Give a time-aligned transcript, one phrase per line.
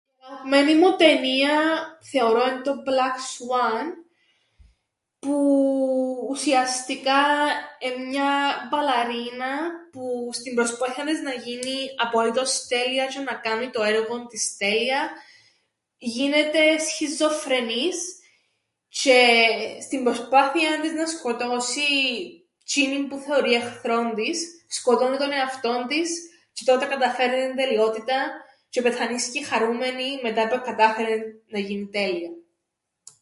[0.21, 1.55] Η αγαπημένη μου ταινία
[2.11, 3.93] θεωρώ εν' το μπλακ σουάν,
[5.19, 5.35] που
[6.29, 7.17] ουσιαστικά
[7.79, 8.29] εν' μια
[8.71, 9.57] μπαλαρίνα,
[9.91, 15.09] που στην προσπάθειαν της να γίνει απολύτως τέλεια τζ̌αι να κάμει το έργον της τέλεια,
[15.97, 18.19] γίνεται σχιζοφρενής
[18.89, 21.81] τζ̌αι στην προσπάθειαν της να σκοτώσει
[22.69, 26.09] τζ̌είνην που θεωρεί εχθρόν της, σκοτώννει τον εαυτόν της,
[26.53, 28.27] τζ̌αι τότε καταφέρνει την τελειότηταν,
[28.69, 32.29] τζ̌αι πεθανίσκει χαρούμενη, μετά που εκατάφερεν να γίνει τέλεια.